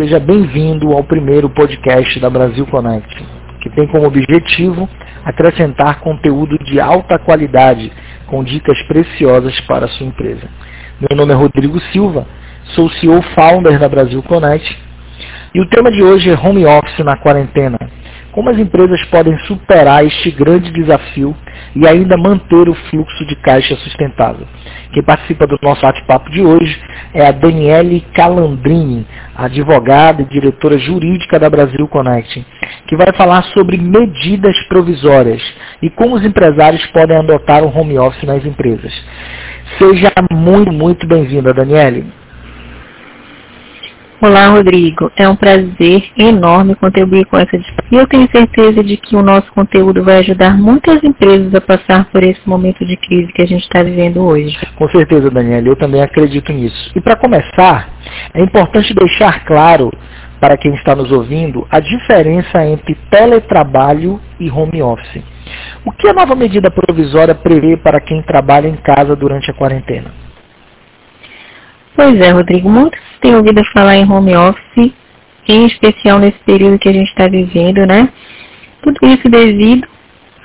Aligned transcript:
Seja 0.00 0.18
bem-vindo 0.18 0.92
ao 0.92 1.04
primeiro 1.04 1.50
podcast 1.50 2.18
da 2.20 2.30
Brasil 2.30 2.64
Connect, 2.68 3.22
que 3.60 3.68
tem 3.68 3.86
como 3.86 4.06
objetivo 4.06 4.88
acrescentar 5.22 6.00
conteúdo 6.00 6.56
de 6.64 6.80
alta 6.80 7.18
qualidade 7.18 7.92
com 8.26 8.42
dicas 8.42 8.80
preciosas 8.84 9.60
para 9.66 9.84
a 9.84 9.88
sua 9.88 10.06
empresa. 10.06 10.48
Meu 10.98 11.14
nome 11.14 11.34
é 11.34 11.36
Rodrigo 11.36 11.78
Silva, 11.92 12.26
sou 12.74 12.88
CEO 12.92 13.20
founder 13.34 13.78
da 13.78 13.90
Brasil 13.90 14.22
Connect 14.22 14.74
e 15.54 15.60
o 15.60 15.66
tema 15.66 15.90
de 15.90 16.02
hoje 16.02 16.30
é 16.30 16.34
Home 16.34 16.64
Office 16.64 17.04
na 17.04 17.18
quarentena. 17.18 17.78
Como 18.32 18.48
as 18.48 18.58
empresas 18.58 19.04
podem 19.10 19.36
superar 19.40 20.02
este 20.06 20.30
grande 20.30 20.70
desafio 20.70 21.36
e 21.76 21.86
ainda 21.86 22.16
manter 22.16 22.70
o 22.70 22.74
fluxo 22.74 23.26
de 23.26 23.36
caixa 23.36 23.76
sustentável? 23.76 24.46
Quem 24.92 25.02
participa 25.04 25.46
do 25.46 25.56
nosso 25.62 25.82
bate-papo 25.82 26.30
de 26.30 26.42
hoje 26.42 26.80
é 27.14 27.26
a 27.26 27.30
Daniele 27.30 28.00
Calandrini, 28.12 29.06
advogada 29.36 30.22
e 30.22 30.24
diretora 30.24 30.76
jurídica 30.78 31.38
da 31.38 31.48
Brasil 31.48 31.86
Connect, 31.86 32.44
que 32.88 32.96
vai 32.96 33.12
falar 33.16 33.44
sobre 33.54 33.76
medidas 33.76 34.56
provisórias 34.68 35.42
e 35.80 35.88
como 35.90 36.16
os 36.16 36.24
empresários 36.24 36.84
podem 36.86 37.16
adotar 37.16 37.62
o 37.62 37.68
home 37.68 37.98
office 37.98 38.24
nas 38.24 38.44
empresas. 38.44 38.92
Seja 39.78 40.12
muito, 40.32 40.72
muito 40.72 41.06
bem-vinda, 41.06 41.54
Daniele. 41.54 42.19
Olá, 44.22 44.48
Rodrigo. 44.48 45.10
É 45.16 45.26
um 45.26 45.34
prazer 45.34 46.10
enorme 46.14 46.74
contribuir 46.74 47.24
com 47.24 47.38
essa 47.38 47.56
discussão. 47.56 47.88
E 47.90 47.96
eu 47.96 48.06
tenho 48.06 48.30
certeza 48.30 48.84
de 48.84 48.98
que 48.98 49.16
o 49.16 49.22
nosso 49.22 49.50
conteúdo 49.52 50.04
vai 50.04 50.18
ajudar 50.18 50.58
muitas 50.58 51.02
empresas 51.02 51.54
a 51.54 51.60
passar 51.60 52.04
por 52.10 52.22
esse 52.22 52.46
momento 52.46 52.84
de 52.84 52.98
crise 52.98 53.32
que 53.32 53.40
a 53.40 53.46
gente 53.46 53.62
está 53.62 53.82
vivendo 53.82 54.22
hoje. 54.22 54.54
Com 54.76 54.86
certeza, 54.90 55.30
Daniela. 55.30 55.66
Eu 55.66 55.74
também 55.74 56.02
acredito 56.02 56.52
nisso. 56.52 56.92
E 56.94 57.00
para 57.00 57.16
começar, 57.16 57.88
é 58.34 58.42
importante 58.42 58.92
deixar 58.92 59.42
claro 59.46 59.90
para 60.38 60.58
quem 60.58 60.74
está 60.74 60.94
nos 60.94 61.10
ouvindo 61.10 61.66
a 61.70 61.80
diferença 61.80 62.62
entre 62.66 62.94
teletrabalho 63.10 64.20
e 64.38 64.50
home 64.50 64.82
office. 64.82 65.24
O 65.82 65.92
que 65.92 66.06
a 66.06 66.12
nova 66.12 66.34
medida 66.34 66.70
provisória 66.70 67.34
prevê 67.34 67.74
para 67.78 67.98
quem 68.02 68.20
trabalha 68.20 68.68
em 68.68 68.76
casa 68.76 69.16
durante 69.16 69.50
a 69.50 69.54
quarentena? 69.54 70.10
Pois 71.96 72.20
é, 72.20 72.30
Rodrigo. 72.32 72.68
Muitos 72.68 73.09
têm 73.20 73.34
ouvido 73.34 73.62
falar 73.72 73.96
em 73.96 74.10
home 74.10 74.36
office, 74.36 74.92
em 75.48 75.66
especial 75.66 76.18
nesse 76.18 76.38
período 76.40 76.78
que 76.78 76.88
a 76.88 76.92
gente 76.92 77.08
está 77.08 77.28
vivendo, 77.28 77.86
né? 77.86 78.08
Tudo 78.82 78.98
isso 79.06 79.28
devido 79.28 79.86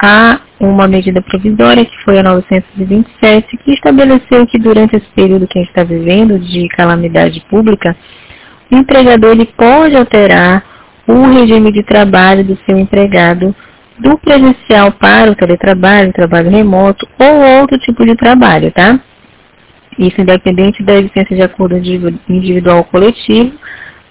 a 0.01 0.39
uma 0.59 0.87
medida 0.87 1.21
provisória, 1.21 1.85
que 1.85 2.03
foi 2.03 2.19
a 2.19 2.23
927, 2.23 3.57
que 3.57 3.73
estabeleceu 3.73 4.45
que 4.47 4.57
durante 4.57 4.95
esse 4.95 5.07
período 5.15 5.47
que 5.47 5.59
a 5.59 5.61
gente 5.61 5.69
está 5.69 5.83
vivendo, 5.83 6.39
de 6.39 6.67
calamidade 6.69 7.41
pública, 7.49 7.95
o 8.71 8.75
empregador 8.75 9.31
ele 9.31 9.45
pode 9.45 9.95
alterar 9.95 10.63
o 11.07 11.27
regime 11.27 11.71
de 11.71 11.83
trabalho 11.83 12.43
do 12.43 12.57
seu 12.65 12.77
empregado 12.77 13.55
do 13.99 14.17
presencial 14.17 14.91
para 14.91 15.31
o 15.31 15.35
teletrabalho, 15.35 16.11
trabalho 16.11 16.49
remoto 16.49 17.07
ou 17.17 17.61
outro 17.61 17.77
tipo 17.79 18.05
de 18.05 18.15
trabalho, 18.15 18.71
tá? 18.71 18.99
Isso 19.97 20.19
independente 20.19 20.83
da 20.83 20.93
existência 20.95 21.35
de 21.35 21.41
acordo 21.41 21.77
individual 22.29 22.77
ou 22.77 22.83
coletivo, 22.83 23.53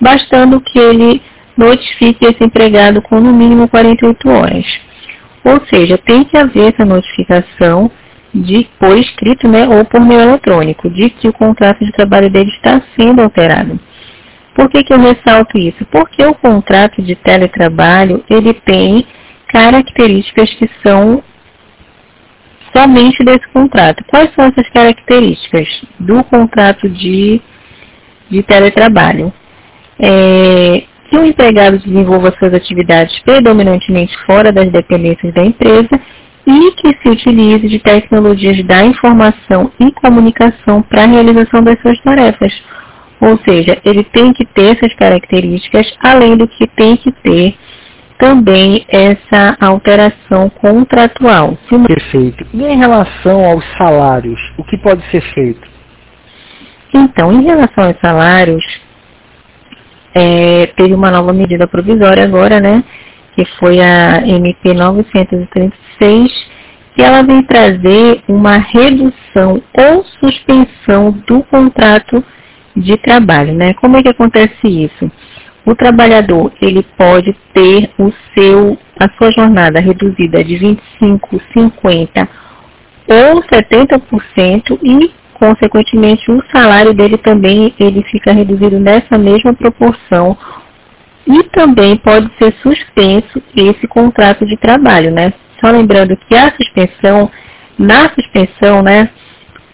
bastando 0.00 0.60
que 0.60 0.78
ele 0.78 1.22
notifique 1.56 2.24
esse 2.24 2.42
empregado 2.42 3.00
com 3.02 3.20
no 3.20 3.32
mínimo 3.32 3.68
48 3.68 4.28
horas. 4.28 4.66
Ou 5.44 5.60
seja, 5.66 5.98
tem 5.98 6.24
que 6.24 6.36
haver 6.36 6.72
essa 6.72 6.84
notificação 6.84 7.90
de 8.34 8.66
por 8.80 8.96
escrito, 8.98 9.46
né, 9.46 9.68
ou 9.68 9.84
por 9.84 10.00
meio 10.00 10.20
eletrônico, 10.20 10.90
de 10.90 11.10
que 11.10 11.28
o 11.28 11.32
contrato 11.32 11.84
de 11.84 11.92
trabalho 11.92 12.28
dele 12.30 12.50
está 12.50 12.82
sendo 12.98 13.22
alterado. 13.22 13.78
Por 14.54 14.68
que, 14.68 14.82
que 14.82 14.92
eu 14.92 14.98
ressalto 14.98 15.58
isso? 15.58 15.84
Porque 15.86 16.24
o 16.24 16.34
contrato 16.34 17.02
de 17.02 17.14
teletrabalho, 17.14 18.24
ele 18.28 18.54
tem 18.54 19.06
características 19.48 20.52
que 20.54 20.68
são 20.82 21.22
somente 22.74 23.22
desse 23.24 23.46
contrato. 23.52 24.04
Quais 24.06 24.32
são 24.34 24.46
essas 24.46 24.68
características 24.70 25.68
do 25.98 26.24
contrato 26.24 26.88
de, 26.88 27.40
de 28.30 28.42
teletrabalho? 28.42 29.32
É, 29.98 30.84
que 31.08 31.16
o 31.16 31.24
empregado 31.24 31.78
desenvolva 31.78 32.34
suas 32.38 32.52
atividades 32.52 33.18
predominantemente 33.20 34.16
fora 34.26 34.50
das 34.50 34.70
dependências 34.70 35.32
da 35.32 35.44
empresa 35.44 36.00
e 36.46 36.72
que 36.72 36.88
se 37.00 37.08
utilize 37.08 37.68
de 37.68 37.78
tecnologias 37.78 38.62
da 38.64 38.84
informação 38.84 39.70
e 39.78 39.90
comunicação 39.92 40.82
para 40.82 41.04
a 41.04 41.06
realização 41.06 41.62
das 41.62 41.80
suas 41.80 41.98
tarefas. 42.00 42.52
Ou 43.20 43.38
seja, 43.48 43.80
ele 43.84 44.04
tem 44.04 44.32
que 44.32 44.44
ter 44.44 44.76
essas 44.76 44.92
características, 44.94 45.86
além 46.00 46.36
do 46.36 46.46
que 46.46 46.66
tem 46.66 46.96
que 46.96 47.10
ter 47.10 47.54
também 48.18 48.84
essa 48.88 49.56
alteração 49.60 50.48
contratual. 50.50 51.56
Perfeito. 51.86 52.46
E 52.52 52.62
em 52.62 52.78
relação 52.78 53.44
aos 53.44 53.64
salários, 53.76 54.40
o 54.56 54.64
que 54.64 54.76
pode 54.78 55.04
ser 55.10 55.20
feito? 55.32 55.66
Então, 56.92 57.32
em 57.32 57.42
relação 57.42 57.84
aos 57.84 57.96
salários, 58.00 58.64
é, 60.14 60.66
teve 60.76 60.94
uma 60.94 61.10
nova 61.10 61.32
medida 61.32 61.66
provisória 61.66 62.24
agora, 62.24 62.60
né? 62.60 62.84
Que 63.34 63.44
foi 63.58 63.80
a 63.80 64.22
MP 64.24 64.72
936, 64.72 66.32
que 66.94 67.02
ela 67.02 67.22
vem 67.22 67.42
trazer 67.42 68.22
uma 68.28 68.58
redução 68.58 69.60
ou 69.76 70.04
suspensão 70.20 71.10
do 71.26 71.42
contrato 71.42 72.24
de 72.76 72.96
trabalho, 72.96 73.54
né? 73.54 73.74
Como 73.74 73.96
é 73.96 74.02
que 74.02 74.08
acontece 74.08 74.66
isso? 74.68 75.10
O 75.64 75.74
trabalhador 75.74 76.52
ele 76.60 76.82
pode 76.96 77.34
ter 77.52 77.90
o 77.98 78.12
seu, 78.34 78.78
a 78.98 79.08
sua 79.16 79.30
jornada 79.32 79.80
reduzida 79.80 80.44
de 80.44 80.56
25, 80.56 81.40
50 81.52 82.28
ou 83.08 83.42
70% 83.42 84.78
e, 84.82 85.12
consequentemente, 85.34 86.30
o 86.30 86.42
salário 86.52 86.94
dele 86.94 87.18
também 87.18 87.74
ele 87.78 88.02
fica 88.04 88.32
reduzido 88.32 88.78
nessa 88.78 89.18
mesma 89.18 89.54
proporção 89.54 90.36
e 91.26 91.42
também 91.44 91.96
pode 91.96 92.30
ser 92.38 92.54
suspenso 92.62 93.42
esse 93.56 93.86
contrato 93.88 94.44
de 94.46 94.56
trabalho, 94.56 95.10
né? 95.10 95.32
Só 95.60 95.70
lembrando 95.70 96.16
que 96.16 96.36
a 96.36 96.52
suspensão, 96.52 97.30
na 97.78 98.10
suspensão, 98.10 98.82
né, 98.82 99.08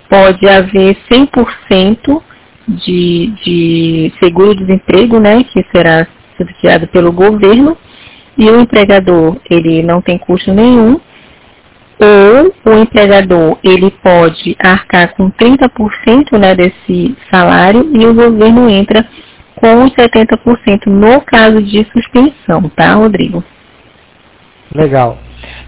pode 0.08 0.48
haver 0.48 0.96
100% 1.10 2.22
de, 2.70 3.32
de 3.44 4.12
seguro-desemprego, 4.22 5.18
né, 5.18 5.44
que 5.44 5.64
será 5.74 6.06
subsidiado 6.36 6.86
pelo 6.88 7.12
governo, 7.12 7.76
e 8.36 8.48
o 8.48 8.60
empregador 8.60 9.36
ele 9.50 9.82
não 9.82 10.00
tem 10.00 10.18
custo 10.18 10.52
nenhum, 10.52 11.00
ou 12.00 12.72
o 12.72 12.78
empregador 12.78 13.58
ele 13.62 13.90
pode 14.02 14.56
arcar 14.58 15.14
com 15.14 15.30
30% 15.30 16.38
né, 16.38 16.54
desse 16.54 17.14
salário 17.30 17.90
e 17.94 18.06
o 18.06 18.14
governo 18.14 18.70
entra 18.70 19.06
com 19.56 19.84
os 19.84 19.92
70% 19.92 20.86
no 20.86 21.20
caso 21.20 21.62
de 21.62 21.86
suspensão, 21.92 22.70
tá, 22.70 22.94
Rodrigo? 22.94 23.44
Legal. 24.74 25.18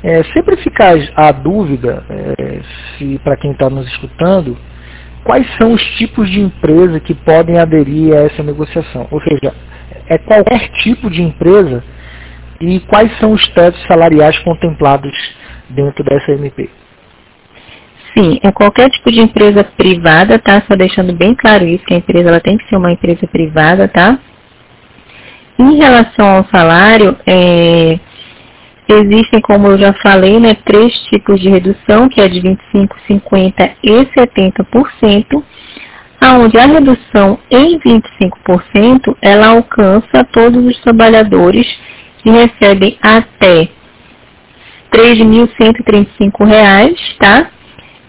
É, 0.02 0.22
sempre 0.32 0.56
fica 0.56 0.94
a 1.14 1.32
dúvida, 1.32 2.04
é, 2.08 2.60
se 2.96 3.18
para 3.22 3.36
quem 3.36 3.52
está 3.52 3.68
nos 3.68 3.86
escutando, 3.88 4.56
quais 5.24 5.46
são 5.56 5.72
os 5.72 5.82
tipos 5.96 6.30
de 6.30 6.40
empresa 6.40 7.00
que 7.00 7.14
podem 7.14 7.58
aderir 7.58 8.14
a 8.14 8.22
essa 8.22 8.42
negociação. 8.42 9.06
Ou 9.10 9.20
seja, 9.20 9.54
é 10.08 10.18
qualquer 10.18 10.68
tipo 10.82 11.10
de 11.10 11.22
empresa 11.22 11.82
e 12.60 12.80
quais 12.80 13.16
são 13.18 13.32
os 13.32 13.46
tetos 13.48 13.82
salariais 13.86 14.38
contemplados 14.40 15.12
dentro 15.68 16.04
dessa 16.04 16.32
MP. 16.32 16.68
Sim, 18.16 18.38
é 18.42 18.52
qualquer 18.52 18.90
tipo 18.90 19.10
de 19.10 19.20
empresa 19.20 19.64
privada, 19.64 20.38
tá? 20.38 20.62
Só 20.68 20.76
deixando 20.76 21.14
bem 21.14 21.34
claro 21.34 21.64
isso, 21.64 21.84
que 21.84 21.94
a 21.94 21.96
empresa 21.96 22.28
ela 22.28 22.40
tem 22.40 22.58
que 22.58 22.68
ser 22.68 22.76
uma 22.76 22.92
empresa 22.92 23.26
privada, 23.26 23.88
tá? 23.88 24.18
Em 25.58 25.76
relação 25.76 26.26
ao 26.26 26.44
salário, 26.46 27.16
é, 27.26 27.98
Existem, 28.88 29.40
como 29.40 29.68
eu 29.68 29.78
já 29.78 29.92
falei, 29.94 30.40
né, 30.40 30.54
três 30.64 30.92
tipos 31.08 31.40
de 31.40 31.48
redução, 31.48 32.08
que 32.08 32.20
é 32.20 32.28
de 32.28 32.40
25%, 32.40 32.88
50% 33.08 33.76
e 33.82 34.04
70%, 34.06 35.42
onde 36.40 36.58
a 36.58 36.66
redução 36.66 37.38
em 37.50 37.78
25% 37.78 39.16
ela 39.20 39.48
alcança 39.48 40.24
todos 40.32 40.64
os 40.64 40.80
trabalhadores 40.80 41.66
que 42.18 42.30
recebem 42.30 42.96
até 43.02 43.60
R$ 43.60 43.70
3.135, 44.92 46.96
tá? 47.18 47.50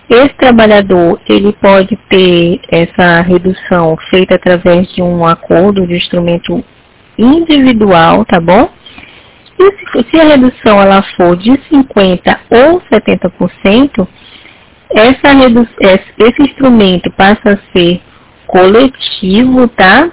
Esse 0.10 0.34
trabalhador, 0.36 1.20
ele 1.28 1.54
pode 1.54 1.98
ter 2.10 2.60
essa 2.70 3.22
redução 3.22 3.98
feita 4.10 4.36
através 4.36 4.94
de 4.94 5.02
um 5.02 5.26
acordo 5.26 5.88
de 5.88 5.96
instrumento 5.96 6.64
individual, 7.18 8.26
tá 8.26 8.40
bom? 8.40 8.70
E 9.60 9.64
se, 9.64 10.10
se 10.10 10.20
a 10.20 10.24
redução 10.24 10.82
ela 10.82 11.04
for 11.16 11.38
de 11.38 11.52
50% 11.52 12.40
ou 12.52 12.82
70%, 12.82 14.08
essa 14.92 15.30
esse 16.20 16.42
instrumento 16.42 17.12
passa 17.12 17.54
a 17.54 17.58
ser 17.72 18.02
coletivo, 18.48 19.68
tá? 19.70 20.12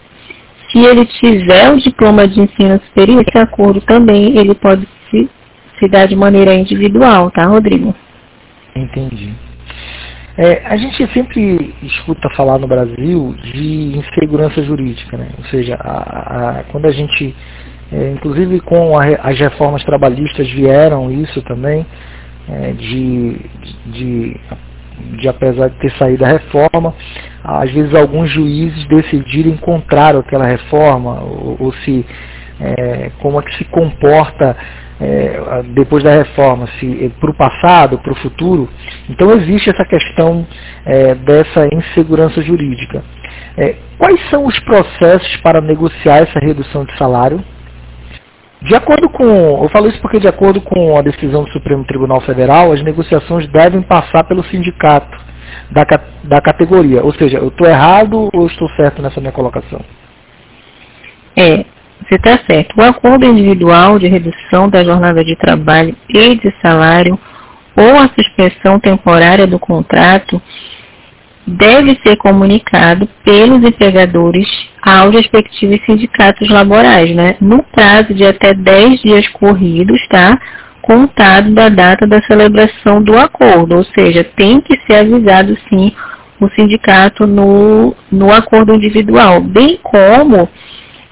Se 0.72 0.80
ele 0.80 1.06
tiver 1.06 1.72
o 1.72 1.78
diploma 1.78 2.28
de 2.28 2.42
ensino 2.42 2.82
superior, 2.88 3.24
esse 3.26 3.38
acordo 3.38 3.80
também 3.82 4.38
ele 4.38 4.56
pode 4.56 4.86
se, 5.10 5.30
se 5.80 5.88
dar 5.88 6.08
de 6.08 6.16
maneira 6.16 6.56
individual, 6.56 7.30
tá, 7.32 7.46
Rodrigo? 7.46 7.96
Entendi. 8.76 9.34
É, 10.38 10.62
a 10.66 10.76
gente 10.76 11.08
sempre 11.14 11.74
escuta 11.82 12.30
falar 12.36 12.60
no 12.60 12.68
Brasil 12.68 13.34
de 13.42 13.98
insegurança 13.98 14.62
jurídica, 14.64 15.18
né? 15.18 15.30
ou 15.38 15.46
seja, 15.46 15.76
a, 15.80 16.60
a, 16.60 16.64
quando 16.66 16.86
a 16.88 16.92
gente, 16.92 17.34
é, 17.90 18.12
inclusive 18.12 18.60
com 18.60 19.00
a, 19.00 19.06
as 19.06 19.40
reformas 19.40 19.82
trabalhistas 19.86 20.52
vieram 20.52 21.10
isso 21.10 21.42
também, 21.44 21.86
é, 22.50 22.74
de, 22.74 23.40
de, 23.86 24.38
de, 25.20 25.30
apesar 25.30 25.70
de 25.70 25.80
ter 25.80 25.92
saído 25.94 26.26
a 26.26 26.28
reforma, 26.28 26.94
às 27.42 27.72
vezes 27.72 27.96
alguns 27.96 28.30
juízes 28.30 28.86
decidirem 28.90 29.56
contrário 29.56 30.20
àquela 30.20 30.46
reforma, 30.46 31.22
ou, 31.22 31.56
ou 31.62 31.74
se 31.76 32.06
é, 32.60 33.12
como 33.22 33.40
é 33.40 33.44
que 33.44 33.56
se 33.58 33.66
comporta 33.66 34.56
é, 35.00 35.64
depois 35.74 36.04
da 36.04 36.12
reforma, 36.12 36.68
se 36.80 37.12
para 37.20 37.32
o 37.32 37.34
passado, 37.34 38.00
para 38.00 38.14
o 38.14 38.16
futuro. 38.16 38.70
Então 39.10 39.32
existe 39.32 39.70
essa 39.70 39.86
questão 39.86 40.48
é, 40.86 41.16
dessa 41.16 41.68
insegurança 41.74 42.42
jurídica. 42.42 43.04
É, 43.58 43.76
quais 43.98 44.20
são 44.30 44.46
os 44.46 44.58
processos 44.62 45.36
para 45.38 45.62
negociar 45.62 46.18
essa 46.18 46.40
redução 46.40 46.86
de 46.86 46.98
salário? 46.98 47.44
De 48.62 48.74
acordo 48.74 49.10
com, 49.10 49.64
eu 49.64 49.70
falo 49.70 49.88
isso 49.88 50.02
porque 50.02 50.20
de 50.20 50.28
acordo 50.28 50.60
com 50.62 50.98
a 50.98 51.02
decisão 51.02 51.44
do 51.44 51.52
Supremo 51.52 51.86
Tribunal 51.86 52.22
Federal, 52.22 52.72
as 52.72 52.82
negociações 52.82 53.48
devem 53.50 53.82
passar 53.82 54.24
pelo 54.24 54.44
sindicato 54.46 55.16
da, 55.70 55.86
da 56.24 56.42
categoria. 56.42 57.04
Ou 57.04 57.14
seja, 57.14 57.38
eu 57.38 57.50
estou 57.50 57.68
errado 57.68 58.30
ou 58.34 58.48
estou 58.48 58.68
certo 58.70 59.02
nessa 59.02 59.20
minha 59.20 59.32
colocação? 59.32 59.82
É, 61.38 61.66
você 62.08 62.16
está 62.16 62.40
certo. 62.46 62.78
O 62.78 62.84
acordo 62.84 63.26
individual 63.26 63.98
de 63.98 64.08
redução 64.08 64.70
da 64.70 64.84
jornada 64.84 65.24
de 65.24 65.36
trabalho 65.36 65.96
e 66.08 66.36
de 66.36 66.54
salário 66.62 67.18
ou 67.76 67.98
a 67.98 68.10
suspensão 68.10 68.80
temporária 68.80 69.46
do 69.46 69.60
contrato 69.60 70.42
deve 71.48 72.00
ser 72.02 72.16
comunicado 72.16 73.08
pelos 73.24 73.64
empregadores 73.64 74.48
aos 74.82 75.14
respectivos 75.14 75.84
sindicatos 75.86 76.50
laborais, 76.50 77.14
né? 77.16 77.36
No 77.40 77.64
prazo 77.64 78.14
de 78.14 78.26
até 78.26 78.54
10 78.54 79.02
dias 79.02 79.28
corridos, 79.28 80.00
tá? 80.08 80.40
Contado 80.82 81.52
da 81.54 81.70
data 81.70 82.08
da 82.08 82.22
celebração 82.24 83.02
do 83.02 83.18
acordo, 83.18 83.76
ou 83.76 83.84
seja, 83.84 84.24
tem 84.24 84.62
que 84.62 84.80
ser 84.86 84.98
avisado 84.98 85.58
sim 85.70 85.92
o 86.40 86.50
sindicato 86.50 87.26
no, 87.26 87.96
no 88.12 88.32
acordo 88.32 88.74
individual, 88.74 89.42
bem 89.42 89.80
como 89.82 90.50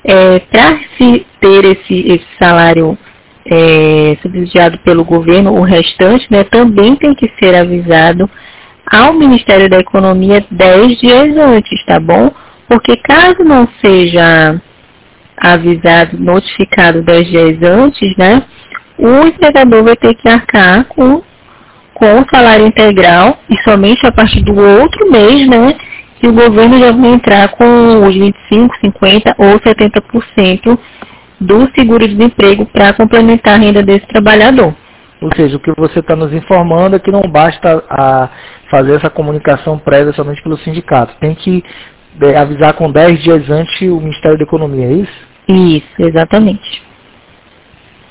é, 0.03 0.39
para 0.39 0.79
se 0.97 1.25
ter 1.39 1.65
esse, 1.65 1.93
esse 2.07 2.27
salário 2.37 2.97
é, 3.45 4.17
subsidiado 4.21 4.77
pelo 4.79 5.03
governo, 5.03 5.53
o 5.53 5.61
restante 5.61 6.27
né, 6.29 6.43
também 6.43 6.95
tem 6.95 7.13
que 7.13 7.31
ser 7.39 7.55
avisado 7.55 8.29
ao 8.85 9.13
Ministério 9.13 9.69
da 9.69 9.79
Economia 9.79 10.45
10 10.51 10.99
dias 10.99 11.37
antes, 11.37 11.85
tá 11.85 11.99
bom? 11.99 12.31
Porque 12.67 12.97
caso 12.97 13.43
não 13.43 13.67
seja 13.81 14.61
avisado, 15.37 16.17
notificado 16.19 17.01
10 17.01 17.27
dias 17.27 17.63
antes, 17.63 18.15
né, 18.17 18.43
o 18.97 19.27
empregador 19.27 19.83
vai 19.83 19.95
ter 19.95 20.13
que 20.15 20.29
arcar 20.29 20.85
com, 20.85 21.21
com 21.93 22.21
o 22.21 22.25
salário 22.29 22.65
integral 22.65 23.39
e 23.49 23.57
somente 23.63 24.05
a 24.05 24.11
partir 24.11 24.41
do 24.41 24.55
outro 24.55 25.09
mês, 25.11 25.47
né, 25.47 25.75
e 26.23 26.27
o 26.27 26.33
governo 26.33 26.79
já 26.79 26.93
vai 26.93 27.09
entrar 27.09 27.49
com 27.49 28.07
os 28.07 28.15
25, 28.15 28.77
50 28.79 29.35
ou 29.37 29.59
70% 29.59 30.79
do 31.37 31.69
seguro-desemprego 31.75 32.65
para 32.65 32.93
complementar 32.93 33.55
a 33.55 33.57
renda 33.57 33.83
desse 33.83 34.07
trabalhador. 34.07 34.73
Ou 35.21 35.29
seja, 35.35 35.57
o 35.57 35.59
que 35.59 35.73
você 35.77 35.99
está 35.99 36.15
nos 36.15 36.31
informando 36.33 36.95
é 36.95 36.99
que 36.99 37.11
não 37.11 37.23
basta 37.23 37.83
a 37.89 38.29
fazer 38.71 38.95
essa 38.95 39.09
comunicação 39.09 39.77
prévia 39.77 40.13
somente 40.13 40.41
pelo 40.41 40.57
sindicato. 40.59 41.13
Tem 41.19 41.35
que 41.35 41.61
é, 42.21 42.37
avisar 42.37 42.73
com 42.73 42.89
10 42.89 43.21
dias 43.21 43.49
antes 43.49 43.81
o 43.81 43.99
Ministério 43.99 44.37
da 44.37 44.43
Economia, 44.43 44.87
é 44.87 44.93
isso? 44.93 45.27
Isso, 45.49 45.93
exatamente. 45.99 46.81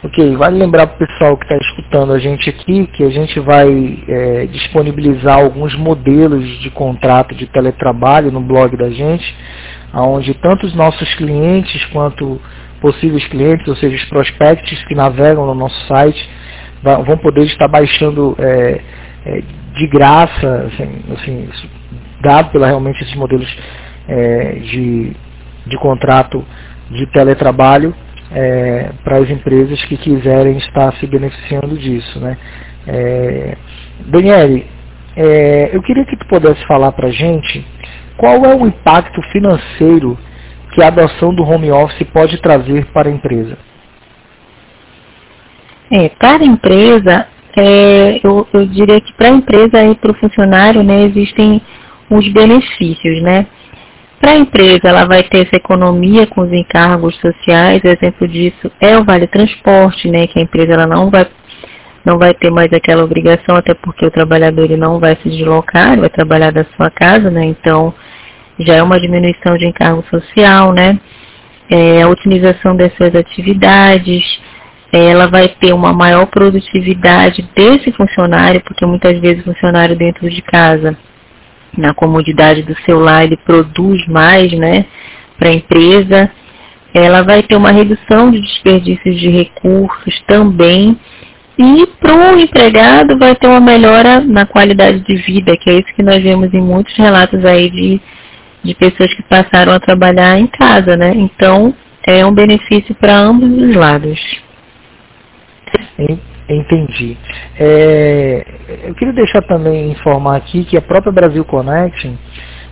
Ok, 0.04 0.36
vale 0.36 0.58
lembrar 0.58 0.88
para 0.88 0.96
o 0.96 1.06
pessoal 1.06 1.36
que 1.36 1.44
está 1.44 1.56
escutando 1.56 2.12
a 2.12 2.18
gente 2.18 2.50
aqui 2.50 2.88
que 2.88 3.04
a 3.04 3.10
gente 3.10 3.38
vai 3.38 4.02
é, 4.08 4.46
disponibilizar 4.46 5.38
alguns 5.38 5.76
modelos 5.76 6.44
de 6.58 6.70
contrato 6.70 7.36
de 7.36 7.46
teletrabalho 7.46 8.32
no 8.32 8.40
blog 8.40 8.76
da 8.76 8.90
gente, 8.90 9.32
onde 9.94 10.34
tanto 10.34 10.66
os 10.66 10.74
nossos 10.74 11.14
clientes 11.14 11.84
quanto 11.92 12.40
possíveis 12.80 13.24
clientes, 13.28 13.68
ou 13.68 13.76
seja, 13.76 13.94
os 13.94 14.04
prospects 14.06 14.84
que 14.86 14.94
navegam 14.94 15.46
no 15.46 15.54
nosso 15.54 15.86
site, 15.86 16.28
vão 16.82 17.16
poder 17.18 17.44
estar 17.44 17.68
baixando 17.68 18.34
é, 18.40 18.80
é, 19.24 19.42
de 19.76 19.86
graça, 19.86 20.66
assim, 20.66 21.04
assim, 21.14 21.48
dado 22.20 22.50
pela 22.50 22.66
realmente 22.66 23.00
esses 23.04 23.14
modelos 23.14 23.48
é, 24.08 24.54
de, 24.64 25.12
de 25.64 25.76
contrato 25.78 26.44
de 26.90 27.06
teletrabalho, 27.06 27.94
é, 28.34 28.90
para 29.04 29.18
as 29.18 29.30
empresas 29.30 29.82
que 29.84 29.96
quiserem 29.96 30.56
estar 30.58 30.92
se 30.94 31.06
beneficiando 31.06 31.76
disso. 31.76 32.18
Né? 32.18 32.36
É, 32.86 33.56
Daniele, 34.06 34.66
é, 35.16 35.70
eu 35.72 35.82
queria 35.82 36.04
que 36.04 36.16
tu 36.16 36.26
pudesse 36.26 36.64
falar 36.66 36.92
para 36.92 37.08
a 37.08 37.12
gente 37.12 37.64
qual 38.16 38.44
é 38.44 38.54
o 38.54 38.66
impacto 38.66 39.20
financeiro 39.30 40.18
que 40.72 40.82
a 40.82 40.88
adoção 40.88 41.34
do 41.34 41.42
home 41.42 41.70
office 41.70 42.06
pode 42.12 42.40
trazer 42.40 42.86
para 42.86 43.08
a 43.08 43.12
empresa. 43.12 43.58
É, 45.90 46.08
para 46.08 46.42
a 46.42 46.46
empresa, 46.46 47.26
é, 47.56 48.20
eu, 48.24 48.46
eu, 48.52 48.66
diria 48.66 49.00
que 49.00 49.12
para 49.12 49.28
a 49.28 49.32
empresa 49.32 49.84
e 49.84 49.94
para 49.94 50.12
o 50.12 50.14
funcionário 50.14 50.82
né, 50.82 51.02
existem 51.02 51.60
os 52.08 52.26
benefícios, 52.28 53.22
né? 53.22 53.46
Para 54.22 54.34
a 54.34 54.38
empresa, 54.38 54.82
ela 54.84 55.04
vai 55.04 55.24
ter 55.24 55.48
essa 55.48 55.56
economia 55.56 56.28
com 56.28 56.42
os 56.42 56.52
encargos 56.52 57.16
sociais. 57.16 57.82
Exemplo 57.84 58.28
disso 58.28 58.70
é 58.80 58.96
o 58.96 59.02
Vale 59.02 59.26
Transporte, 59.26 60.08
né? 60.08 60.28
Que 60.28 60.38
a 60.38 60.42
empresa 60.42 60.74
ela 60.74 60.86
não 60.86 61.10
vai 61.10 61.26
não 62.04 62.18
vai 62.18 62.32
ter 62.32 62.48
mais 62.48 62.72
aquela 62.72 63.02
obrigação, 63.02 63.56
até 63.56 63.74
porque 63.74 64.06
o 64.06 64.10
trabalhador 64.12 64.64
ele 64.64 64.76
não 64.76 65.00
vai 65.00 65.16
se 65.16 65.28
deslocar, 65.28 65.92
ele 65.92 66.02
vai 66.02 66.10
trabalhar 66.10 66.52
da 66.52 66.64
sua 66.76 66.88
casa, 66.88 67.32
né? 67.32 67.44
Então 67.46 67.92
já 68.60 68.74
é 68.74 68.82
uma 68.82 69.00
diminuição 69.00 69.56
de 69.58 69.66
encargo 69.66 70.04
social, 70.08 70.72
né? 70.72 71.00
É, 71.68 72.02
a 72.02 72.08
otimização 72.08 72.76
dessas 72.76 73.16
atividades, 73.16 74.22
é, 74.92 75.10
ela 75.10 75.26
vai 75.26 75.48
ter 75.48 75.72
uma 75.72 75.92
maior 75.92 76.26
produtividade 76.26 77.42
desse 77.56 77.90
funcionário, 77.90 78.60
porque 78.60 78.86
muitas 78.86 79.18
vezes 79.18 79.40
o 79.40 79.52
funcionário 79.52 79.96
dentro 79.96 80.30
de 80.30 80.42
casa 80.42 80.96
na 81.76 81.94
comodidade 81.94 82.62
do 82.62 82.76
seu 82.84 82.98
lar, 83.00 83.24
ele 83.24 83.36
produz 83.36 84.06
mais 84.06 84.52
né, 84.52 84.84
para 85.38 85.48
a 85.48 85.54
empresa. 85.54 86.30
Ela 86.94 87.22
vai 87.22 87.42
ter 87.42 87.56
uma 87.56 87.70
redução 87.70 88.30
de 88.30 88.40
desperdícios 88.40 89.18
de 89.18 89.28
recursos 89.30 90.20
também. 90.26 90.98
E 91.58 91.86
para 92.00 92.34
o 92.34 92.38
empregado 92.38 93.18
vai 93.18 93.34
ter 93.34 93.46
uma 93.46 93.60
melhora 93.60 94.20
na 94.20 94.46
qualidade 94.46 95.00
de 95.00 95.16
vida, 95.16 95.56
que 95.56 95.70
é 95.70 95.74
isso 95.74 95.94
que 95.94 96.02
nós 96.02 96.22
vemos 96.22 96.52
em 96.52 96.60
muitos 96.60 96.94
relatos 96.96 97.44
aí 97.44 97.70
de, 97.70 98.00
de 98.62 98.74
pessoas 98.74 99.12
que 99.14 99.22
passaram 99.22 99.72
a 99.72 99.80
trabalhar 99.80 100.38
em 100.38 100.46
casa, 100.46 100.96
né? 100.96 101.12
Então, 101.14 101.74
é 102.06 102.24
um 102.26 102.32
benefício 102.32 102.94
para 102.94 103.16
ambos 103.16 103.50
os 103.50 103.74
lados. 103.76 104.18
Entendi. 106.54 107.16
É, 107.58 108.44
eu 108.84 108.94
queria 108.94 109.14
deixar 109.14 109.42
também 109.42 109.90
informar 109.90 110.36
aqui 110.36 110.64
que 110.64 110.76
a 110.76 110.82
própria 110.82 111.12
Brasil 111.12 111.44
Connection 111.44 112.14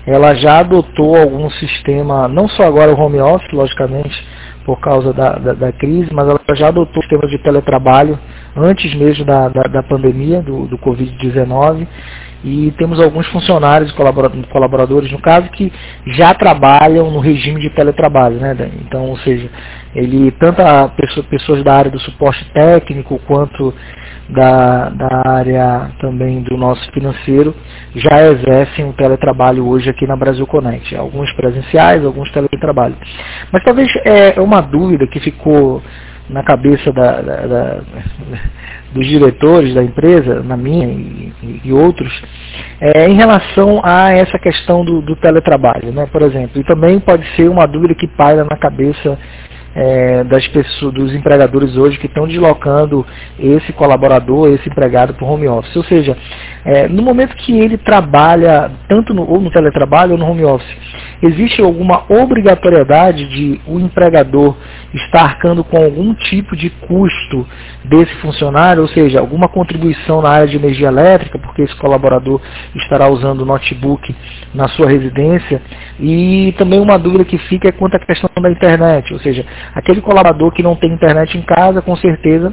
ela 0.06 0.34
já 0.34 0.60
adotou 0.60 1.16
algum 1.16 1.50
sistema, 1.50 2.26
não 2.26 2.48
só 2.48 2.64
agora 2.64 2.92
o 2.92 2.98
home 2.98 3.20
office, 3.20 3.52
logicamente, 3.52 4.26
por 4.64 4.80
causa 4.80 5.12
da, 5.12 5.32
da, 5.32 5.52
da 5.52 5.72
crise, 5.72 6.12
mas 6.12 6.28
ela 6.28 6.40
já 6.54 6.68
adotou 6.68 6.98
o 6.98 7.02
sistema 7.02 7.26
de 7.28 7.38
teletrabalho 7.38 8.18
antes 8.56 8.94
mesmo 8.94 9.24
da, 9.24 9.48
da, 9.48 9.62
da 9.62 9.82
pandemia, 9.82 10.42
do, 10.42 10.66
do 10.66 10.78
Covid-19, 10.78 11.86
e 12.42 12.72
temos 12.78 12.98
alguns 13.00 13.26
funcionários, 13.28 13.92
colaboradores, 13.92 15.12
no 15.12 15.20
caso, 15.20 15.48
que 15.50 15.70
já 16.06 16.32
trabalham 16.34 17.10
no 17.10 17.20
regime 17.20 17.60
de 17.60 17.70
teletrabalho, 17.70 18.36
né, 18.36 18.56
Então, 18.80 19.06
ou 19.06 19.18
seja, 19.18 19.50
ele 19.94 20.30
tanto 20.32 20.62
pessoa, 20.96 21.26
pessoas 21.28 21.64
da 21.64 21.74
área 21.74 21.90
do 21.90 22.00
suporte 22.00 22.44
técnico 22.52 23.20
quanto 23.26 23.74
da, 24.28 24.88
da 24.90 25.22
área 25.26 25.90
também 26.00 26.42
do 26.42 26.56
nosso 26.56 26.90
financeiro 26.92 27.54
já 27.94 28.22
exercem 28.30 28.88
o 28.88 28.92
teletrabalho 28.92 29.66
hoje 29.66 29.90
aqui 29.90 30.06
na 30.06 30.16
Brasil 30.16 30.46
Connect. 30.46 30.94
Alguns 30.94 31.32
presenciais, 31.32 32.04
alguns 32.04 32.30
teletrabalho. 32.30 32.96
Mas 33.52 33.64
talvez 33.64 33.88
é 34.04 34.40
uma 34.40 34.60
dúvida 34.60 35.06
que 35.08 35.18
ficou 35.18 35.82
na 36.28 36.44
cabeça 36.44 36.92
da, 36.92 37.20
da, 37.20 37.46
da, 37.46 37.80
dos 38.94 39.06
diretores 39.06 39.74
da 39.74 39.82
empresa, 39.82 40.42
na 40.42 40.56
minha 40.56 40.86
e, 40.86 41.32
e 41.64 41.72
outros, 41.72 42.12
é, 42.80 43.08
em 43.08 43.14
relação 43.14 43.80
a 43.84 44.12
essa 44.12 44.38
questão 44.38 44.84
do, 44.84 45.00
do 45.02 45.16
teletrabalho, 45.16 45.92
né, 45.92 46.06
por 46.06 46.22
exemplo. 46.22 46.60
E 46.60 46.64
também 46.64 47.00
pode 47.00 47.26
ser 47.34 47.48
uma 47.48 47.66
dúvida 47.66 47.94
que 47.94 48.06
paira 48.06 48.44
na 48.44 48.56
cabeça 48.56 49.18
é, 49.74 50.24
das 50.24 50.46
pessoas, 50.48 50.92
dos 50.92 51.14
empregadores 51.14 51.76
hoje 51.76 51.98
que 51.98 52.06
estão 52.06 52.26
deslocando 52.26 53.06
esse 53.38 53.72
colaborador, 53.72 54.48
esse 54.48 54.68
empregado 54.68 55.14
para 55.14 55.24
o 55.24 55.28
home 55.28 55.48
office. 55.48 55.74
Ou 55.76 55.84
seja, 55.84 56.16
é, 56.64 56.88
no 56.88 57.02
momento 57.02 57.36
que 57.36 57.58
ele 57.58 57.78
trabalha 57.78 58.70
tanto 58.88 59.14
no, 59.14 59.28
ou 59.28 59.40
no 59.40 59.50
teletrabalho 59.50 60.12
ou 60.12 60.18
no 60.18 60.26
home 60.26 60.44
office, 60.44 60.89
existe 61.22 61.60
alguma 61.60 62.04
obrigatoriedade 62.08 63.28
de 63.28 63.60
o 63.66 63.78
empregador 63.78 64.56
estar 64.94 65.22
arcando 65.22 65.62
com 65.62 65.76
algum 65.76 66.14
tipo 66.14 66.56
de 66.56 66.70
custo 66.70 67.46
desse 67.84 68.14
funcionário, 68.16 68.82
ou 68.82 68.88
seja, 68.88 69.20
alguma 69.20 69.48
contribuição 69.48 70.22
na 70.22 70.30
área 70.30 70.48
de 70.48 70.56
energia 70.56 70.88
elétrica, 70.88 71.38
porque 71.38 71.62
esse 71.62 71.76
colaborador 71.76 72.40
estará 72.74 73.08
usando 73.08 73.42
o 73.42 73.46
notebook 73.46 74.14
na 74.54 74.68
sua 74.68 74.88
residência, 74.88 75.62
e 75.98 76.54
também 76.58 76.80
uma 76.80 76.98
dúvida 76.98 77.24
que 77.24 77.38
fica 77.38 77.68
é 77.68 77.72
quanto 77.72 77.96
à 77.96 78.00
questão 78.00 78.30
da 78.40 78.50
internet, 78.50 79.12
ou 79.12 79.20
seja, 79.20 79.44
aquele 79.74 80.00
colaborador 80.00 80.50
que 80.52 80.62
não 80.62 80.74
tem 80.74 80.92
internet 80.92 81.36
em 81.36 81.42
casa, 81.42 81.82
com 81.82 81.96
certeza 81.96 82.52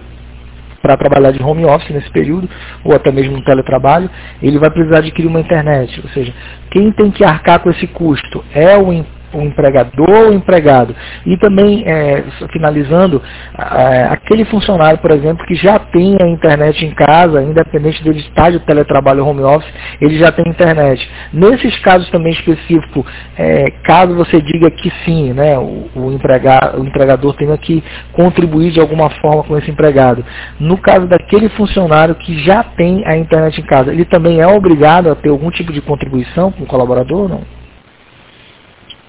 para 0.88 0.96
trabalhar 0.96 1.32
de 1.32 1.44
home 1.44 1.65
office 1.65 1.89
nesse 1.89 2.10
período, 2.12 2.50
ou 2.82 2.96
até 2.96 3.12
mesmo 3.12 3.36
no 3.36 3.44
teletrabalho, 3.44 4.10
ele 4.41 4.58
vai 4.58 4.70
precisar 4.70 5.00
adquirir 5.00 5.27
uma 5.27 5.41
internet. 5.41 6.00
Ou 6.01 6.10
seja, 6.12 6.34
quem 6.72 6.94
tem 6.94 7.12
que 7.12 7.25
arcar 7.25 7.60
com 7.60 7.70
esse 7.70 7.86
custo 7.88 8.41
é 8.53 8.77
o 8.77 8.94
o 9.34 9.41
empregador 9.41 10.10
ou 10.10 10.34
empregado. 10.34 10.96
E 11.25 11.38
também, 11.38 11.84
é, 11.86 12.24
finalizando, 12.51 13.22
é, 13.57 14.03
aquele 14.10 14.46
funcionário, 14.46 15.00
por 15.00 15.12
exemplo, 15.12 15.46
que 15.46 15.55
já 15.55 15.79
tem 15.79 16.17
a 16.22 16.27
internet 16.27 16.86
em 16.86 16.91
casa, 16.91 17.41
independente 17.41 18.03
dele 18.03 18.19
estar 18.19 18.51
de 18.51 18.60
teletrabalho 18.60 19.25
home 19.25 19.43
office, 19.43 19.72
ele 20.00 20.17
já 20.17 20.31
tem 20.31 20.48
internet. 20.48 21.10
Nesses 21.34 21.77
casos 21.79 22.10
também 22.10 22.31
específicos, 22.31 23.05
é, 23.38 23.72
caso 23.84 24.15
você 24.15 24.41
diga 24.41 24.72
que 24.72 24.91
sim, 25.05 25.34
né, 25.34 25.57
o, 25.57 25.89
o, 25.96 26.07
o 26.07 26.86
empregador 26.86 27.36
tenha 27.36 27.57
que 27.57 27.84
contribuir 28.13 28.72
de 28.72 28.79
alguma 28.79 29.10
forma 29.10 29.43
com 29.43 29.57
esse 29.57 29.69
empregado. 29.69 30.24
No 30.60 30.77
caso 30.77 31.07
daquele 31.07 31.50
funcionário 31.50 32.15
que 32.15 32.38
já 32.43 32.63
tem 32.63 33.05
a 33.05 33.17
internet 33.17 33.60
em 33.60 33.65
casa, 33.65 33.91
ele 33.91 34.05
também 34.05 34.39
é 34.39 34.48
obrigado 34.48 35.10
a 35.10 35.15
ter 35.15 35.29
algum 35.29 35.50
tipo 35.50 35.72
de 35.72 35.81
contribuição 35.81 36.51
com 36.51 36.63
o 36.63 36.67
colaborador 36.67 37.24
ou 37.24 37.29
não? 37.29 37.57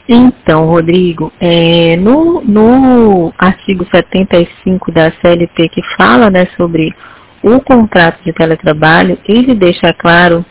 Então, 0.08 0.64
Rodrigo, 0.64 1.30
é, 1.38 1.96
no, 1.96 2.40
no 2.40 3.32
artigo 3.38 3.86
75 3.94 4.90
da 4.90 5.12
CLT 5.20 5.68
que 5.68 5.82
fala 5.96 6.30
né, 6.30 6.48
sobre 6.56 6.94
o 7.42 7.60
contrato 7.60 8.22
de 8.24 8.32
teletrabalho, 8.32 9.18
ele 9.28 9.54
deixa 9.54 9.92
claro 9.92 10.44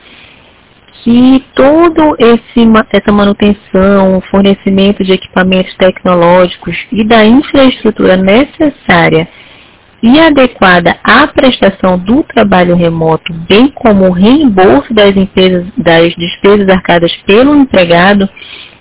que 1.03 1.43
todo 1.55 2.15
esse, 2.19 2.67
essa 2.91 3.11
manutenção, 3.11 4.21
fornecimento 4.29 5.03
de 5.03 5.13
equipamentos 5.13 5.73
tecnológicos 5.75 6.75
e 6.91 7.03
da 7.03 7.25
infraestrutura 7.25 8.15
necessária 8.15 9.27
e 10.01 10.19
adequada 10.19 10.97
à 11.03 11.27
prestação 11.27 11.97
do 11.97 12.23
trabalho 12.23 12.75
remoto, 12.75 13.33
bem 13.33 13.69
como 13.69 14.07
o 14.07 14.11
reembolso 14.11 14.93
das, 14.93 15.15
empresas, 15.15 15.65
das 15.75 16.13
despesas 16.15 16.69
arcadas 16.69 17.15
pelo 17.25 17.55
empregado, 17.55 18.29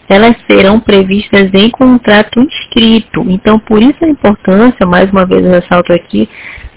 elas 0.09 0.37
serão 0.47 0.79
previstas 0.79 1.51
em 1.53 1.71
contrato 1.71 2.41
escrito. 2.41 3.25
Então, 3.29 3.59
por 3.59 3.83
isso 3.83 4.05
a 4.05 4.09
importância, 4.09 4.87
mais 4.87 5.11
uma 5.11 5.27
vez 5.27 5.45
eu 5.45 5.51
ressalto 5.51 5.93
aqui, 5.93 6.29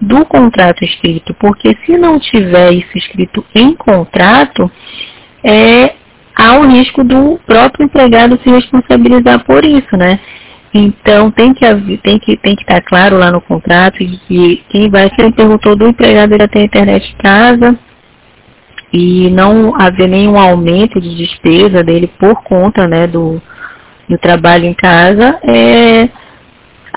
do 0.01 0.25
contrato 0.25 0.83
escrito, 0.83 1.33
porque 1.35 1.75
se 1.85 1.97
não 1.97 2.19
tiver 2.19 2.71
isso 2.73 2.97
escrito 2.97 3.45
em 3.53 3.75
contrato, 3.75 4.71
é, 5.43 5.93
há 6.35 6.57
o 6.57 6.67
risco 6.67 7.03
do 7.03 7.39
próprio 7.45 7.85
empregado 7.85 8.39
se 8.41 8.49
responsabilizar 8.49 9.43
por 9.43 9.63
isso, 9.65 9.95
né? 9.97 10.19
Então 10.73 11.31
tem 11.31 11.53
que 11.53 11.65
tem 11.97 12.19
que 12.19 12.37
tem 12.37 12.55
que 12.55 12.61
estar 12.61 12.81
claro 12.81 13.17
lá 13.17 13.31
no 13.31 13.41
contrato 13.41 13.97
que 13.97 14.63
quem 14.69 14.89
vai 14.89 15.09
quem 15.09 15.31
perguntou 15.31 15.75
do 15.75 15.87
empregado 15.87 16.33
ele 16.33 16.47
tem 16.47 16.65
internet 16.65 17.11
em 17.11 17.21
casa, 17.21 17.79
e 18.91 19.29
não 19.29 19.75
haver 19.79 20.07
nenhum 20.07 20.37
aumento 20.37 20.99
de 20.99 21.15
despesa 21.15 21.83
dele 21.83 22.09
por 22.19 22.43
conta 22.43 22.87
né, 22.87 23.05
do, 23.07 23.41
do 24.07 24.17
trabalho 24.17 24.65
em 24.65 24.73
casa, 24.73 25.39
é, 25.43 26.09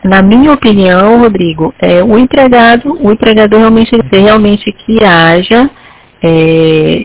na 0.04 0.20
minha 0.22 0.52
opinião, 0.52 1.20
Rodrigo, 1.20 1.74
é, 1.78 2.02
o 2.02 2.18
empregado, 2.18 2.98
o 3.00 3.12
empregador 3.12 3.60
realmente 3.60 3.96
realmente 4.10 4.72
que 4.72 5.04
haja 5.04 5.70
é, 6.22 7.04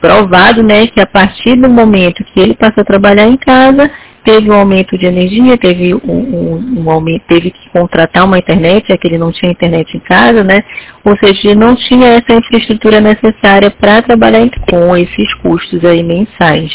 provado 0.00 0.62
né, 0.62 0.86
que 0.86 1.00
a 1.00 1.06
partir 1.06 1.56
do 1.56 1.68
momento 1.70 2.24
que 2.24 2.38
ele 2.38 2.54
passa 2.54 2.82
a 2.82 2.84
trabalhar 2.84 3.26
em 3.26 3.38
casa, 3.38 3.90
teve 4.24 4.50
um 4.50 4.54
aumento 4.54 4.96
de 4.96 5.06
energia, 5.06 5.58
teve 5.58 5.94
um, 5.94 6.00
um, 6.04 6.82
um, 6.82 6.90
aumento, 6.90 7.22
teve 7.28 7.50
que 7.50 7.70
contratar 7.70 8.24
uma 8.24 8.38
internet, 8.38 8.90
é 8.90 8.96
que 8.96 9.06
ele 9.06 9.18
não 9.18 9.30
tinha 9.30 9.52
internet 9.52 9.96
em 9.96 10.00
casa, 10.00 10.42
né? 10.42 10.64
Ou 11.04 11.16
seja, 11.18 11.54
não 11.54 11.76
tinha 11.76 12.08
essa 12.08 12.32
infraestrutura 12.32 13.00
necessária 13.00 13.70
para 13.70 14.02
trabalhar 14.02 14.48
com 14.68 14.96
esses 14.96 15.34
custos 15.34 15.84
aí 15.84 16.02
mensais. 16.02 16.72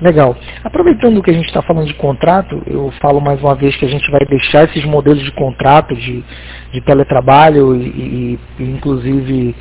Legal. 0.00 0.36
Aproveitando 0.64 1.22
que 1.22 1.30
a 1.30 1.34
gente 1.34 1.46
está 1.46 1.62
falando 1.62 1.86
de 1.86 1.94
contrato, 1.94 2.60
eu 2.66 2.92
falo 3.00 3.20
mais 3.20 3.40
uma 3.40 3.54
vez 3.54 3.76
que 3.76 3.84
a 3.84 3.88
gente 3.88 4.10
vai 4.10 4.20
deixar 4.28 4.64
esses 4.64 4.84
modelos 4.84 5.22
de 5.22 5.30
contrato 5.32 5.94
de, 5.94 6.24
de 6.72 6.80
teletrabalho 6.80 7.76
e, 7.76 8.38
e 8.58 8.64
inclusive 8.64 9.54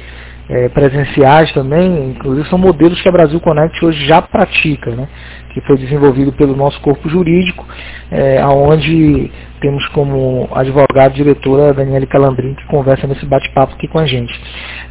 é, 0.50 0.68
presenciais 0.70 1.52
também, 1.54 2.10
inclusive 2.10 2.50
são 2.50 2.58
modelos 2.58 3.02
que 3.02 3.08
a 3.08 3.12
Brasil 3.12 3.40
Connect 3.40 3.86
hoje 3.86 4.06
já 4.06 4.22
pratica, 4.22 4.92
né? 4.92 5.08
Que 5.54 5.62
foi 5.62 5.78
desenvolvido 5.78 6.32
pelo 6.34 6.56
nosso 6.56 6.80
corpo 6.82 7.08
jurídico, 7.10 7.66
é, 8.12 8.44
onde 8.46 9.32
temos 9.62 9.86
como 9.90 10.50
advogado 10.54 11.14
diretora 11.14 11.74
Daniele 11.74 12.08
Calandrin, 12.08 12.56
que 12.56 12.66
conversa 12.66 13.06
nesse 13.06 13.26
bate-papo 13.26 13.76
aqui 13.76 13.88
com 13.88 14.00
a 14.00 14.06
gente. 14.06 14.34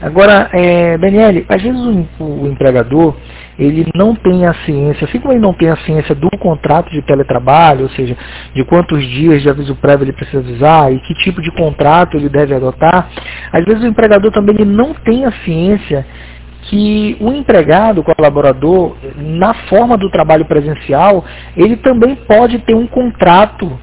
Agora, 0.01 0.49
é, 0.53 0.97
Daniele, 0.97 1.45
às 1.49 1.61
vezes 1.61 1.81
o, 1.81 2.25
o, 2.25 2.47
empregador 2.47 3.17
ele 3.59 3.87
não 3.95 4.15
tem 4.15 4.47
a 4.47 4.55
ciência, 4.65 5.07
assim 5.07 5.19
como 5.19 5.35
ele 5.35 5.41
não 5.41 5.53
tem 5.53 5.69
a 5.69 5.77
ciência 5.79 6.15
do 6.15 6.31
contrato 6.39 6.91
de 6.91 7.03
teletrabalho, 7.03 7.83
ou 7.83 7.91
seja, 7.91 8.17
de 8.55 8.65
quantos 8.65 9.05
dias 9.05 9.43
de 9.43 9.51
aviso 9.51 9.75
prévio 9.75 10.05
ele 10.05 10.13
precisa 10.13 10.39
avisar 10.39 10.93
e 10.93 11.01
que 11.01 11.15
tipo 11.15 11.43
de 11.43 11.51
contrato 11.51 12.17
ele 12.17 12.29
deve 12.29 12.55
adotar, 12.55 13.11
às 13.53 13.65
vezes 13.65 13.83
o 13.83 13.87
empregador 13.87 14.31
também 14.31 14.55
ele 14.55 14.65
não 14.65 14.95
tem 14.95 15.25
a 15.25 15.33
ciência 15.45 16.07
que 16.71 17.17
o 17.21 17.33
empregado, 17.33 18.01
o 18.01 18.05
colaborador, 18.05 18.97
na 19.17 19.53
forma 19.69 19.99
do 19.99 20.09
trabalho 20.09 20.45
presencial, 20.45 21.25
ele 21.57 21.77
também 21.77 22.15
pode 22.15 22.61
ter 22.61 22.77
um 22.77 22.87
contrato 22.87 23.77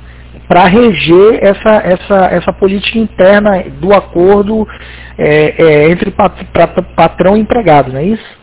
para 0.48 0.65
reger 0.67 1.38
essa, 1.41 1.70
essa, 1.84 2.15
essa 2.27 2.53
política 2.53 2.98
interna 2.98 3.62
do 3.82 3.94
acordo 3.94 4.65
é, 5.17 5.56
é, 5.62 5.91
entre 5.91 6.13
patrão 6.96 7.36
e 7.36 7.41
empregado, 7.41 7.91
não 7.91 8.00
é 8.00 8.06
isso? 8.06 8.38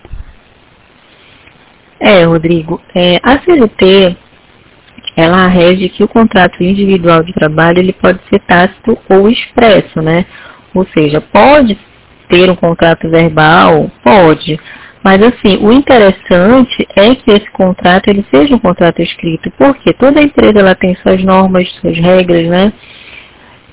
É, 1.98 2.24
Rodrigo. 2.24 2.82
É, 2.94 3.18
a 3.22 3.38
CLT, 3.38 4.14
ela 5.16 5.46
rege 5.46 5.88
que 5.88 6.04
o 6.04 6.08
contrato 6.08 6.62
individual 6.62 7.22
de 7.22 7.32
trabalho 7.32 7.78
ele 7.78 7.94
pode 7.94 8.20
ser 8.28 8.40
tácito 8.40 8.98
ou 9.08 9.26
expresso, 9.26 10.02
né? 10.02 10.26
Ou 10.74 10.86
seja, 10.88 11.22
pode 11.22 11.78
ter 12.28 12.50
um 12.50 12.56
contrato 12.56 13.08
verbal? 13.08 13.90
Pode. 14.02 14.58
Mas 15.02 15.22
assim, 15.22 15.58
o 15.60 15.70
interessante 15.70 16.88
é 16.96 17.14
que 17.14 17.30
esse 17.30 17.50
contrato 17.50 18.08
ele 18.08 18.24
seja 18.30 18.54
um 18.54 18.58
contrato 18.58 19.02
escrito, 19.02 19.52
porque 19.58 19.92
toda 19.92 20.22
empresa 20.22 20.58
ela 20.58 20.74
tem 20.74 20.94
suas 20.96 21.22
normas, 21.22 21.70
suas 21.80 21.98
regras, 21.98 22.48
né? 22.48 22.72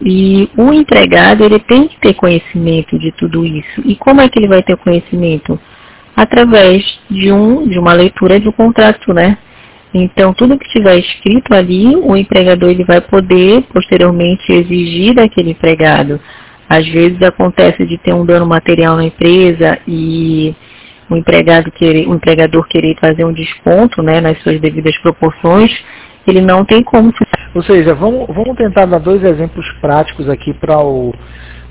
E 0.03 0.49
o 0.57 0.73
empregado 0.73 1.43
ele 1.43 1.59
tem 1.59 1.87
que 1.87 1.97
ter 1.99 2.15
conhecimento 2.15 2.99
de 2.99 3.11
tudo 3.13 3.45
isso. 3.45 3.81
E 3.85 3.95
como 3.95 4.19
é 4.19 4.27
que 4.27 4.39
ele 4.39 4.47
vai 4.47 4.61
ter 4.61 4.75
conhecimento? 4.75 5.57
Através 6.15 6.83
de 7.09 7.31
um 7.31 7.65
de 7.67 7.79
uma 7.79 7.93
leitura 7.93 8.39
de 8.39 8.49
um 8.49 8.51
contrato, 8.51 9.13
né? 9.13 9.37
Então, 9.93 10.33
tudo 10.33 10.57
que 10.57 10.65
estiver 10.65 10.97
escrito 10.97 11.53
ali, 11.53 11.95
o 11.95 12.15
empregador 12.15 12.69
ele 12.69 12.83
vai 12.83 13.01
poder 13.01 13.63
posteriormente 13.73 14.51
exigir 14.51 15.13
daquele 15.13 15.51
empregado. 15.51 16.19
Às 16.71 16.87
vezes 16.87 17.21
acontece 17.21 17.85
de 17.85 17.97
ter 17.97 18.13
um 18.13 18.25
dano 18.25 18.45
material 18.45 18.95
na 18.95 19.03
empresa 19.03 19.77
e 19.85 20.55
o 21.09 21.17
empregado 21.17 21.69
querer, 21.69 22.07
o 22.07 22.15
empregador 22.15 22.65
querer 22.65 22.95
fazer 22.97 23.25
um 23.25 23.33
desconto, 23.33 24.01
né, 24.01 24.21
nas 24.21 24.41
suas 24.41 24.57
devidas 24.61 24.97
proporções, 24.99 25.69
ele 26.25 26.39
não 26.39 26.63
tem 26.63 26.81
como. 26.81 27.13
Ou 27.53 27.61
seja, 27.61 27.93
vamos, 27.93 28.25
vamos 28.27 28.55
tentar 28.55 28.85
dar 28.85 28.99
dois 28.99 29.21
exemplos 29.21 29.69
práticos 29.81 30.29
aqui 30.29 30.53
para 30.53 30.79
o 30.79 31.13